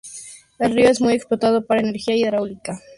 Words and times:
El 0.57 0.73
río 0.73 0.89
está 0.89 1.03
muy 1.05 1.13
explotado 1.13 1.63
para 1.63 1.81
energía 1.81 2.15
hidráulica. 2.15 2.79